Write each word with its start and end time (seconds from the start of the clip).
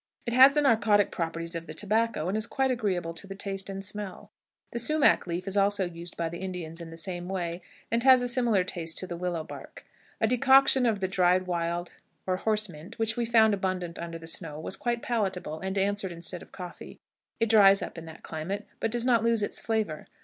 It 0.25 0.33
has 0.33 0.55
the 0.55 0.61
narcotic 0.63 1.11
properties 1.11 1.53
of 1.53 1.67
the 1.67 1.75
tobacco, 1.75 2.27
and 2.27 2.35
is 2.35 2.47
quite 2.47 2.71
agreeable 2.71 3.13
to 3.13 3.27
the 3.27 3.35
taste 3.35 3.69
and 3.69 3.85
smell. 3.85 4.31
The 4.71 4.79
sumach 4.79 5.27
leaf 5.27 5.47
is 5.47 5.55
also 5.55 5.85
used 5.85 6.17
by 6.17 6.27
the 6.27 6.39
Indians 6.39 6.81
in 6.81 6.89
the 6.89 6.97
same 6.97 7.29
way, 7.29 7.61
and 7.91 8.01
has 8.01 8.23
a 8.23 8.27
similar 8.27 8.63
taste 8.63 8.97
to 8.97 9.05
the 9.05 9.15
willow 9.15 9.43
bark. 9.43 9.85
A 10.19 10.25
decoction 10.25 10.87
of 10.87 11.01
the 11.01 11.07
dried 11.07 11.45
wild 11.45 11.91
or 12.25 12.37
horse 12.37 12.67
mint, 12.67 12.97
which 12.97 13.15
we 13.15 13.25
found 13.27 13.53
abundant 13.53 13.99
under 13.99 14.17
the 14.17 14.25
snow, 14.25 14.59
was 14.59 14.75
quite 14.75 15.03
palatable, 15.03 15.59
and 15.59 15.77
answered 15.77 16.11
instead 16.11 16.41
of 16.41 16.51
coffee. 16.51 16.97
It 17.39 17.49
dries 17.49 17.83
up 17.83 17.95
in 17.95 18.05
that 18.05 18.23
climate, 18.23 18.65
but 18.79 18.89
does 18.89 19.05
not 19.05 19.23
lose 19.23 19.43
its 19.43 19.59
flavor. 19.61 20.07